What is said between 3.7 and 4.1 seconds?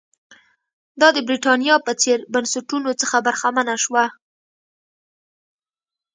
شوه.